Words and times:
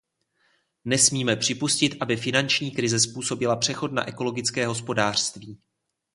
Nesmíme 0.85 1.35
připustit, 1.35 1.91
aby 2.01 2.17
finanční 2.17 2.71
krize 2.71 2.99
zpomalila 2.99 3.55
přechod 3.55 3.91
na 3.91 4.07
ekologické 4.07 4.67
hospodářství. 4.67 5.59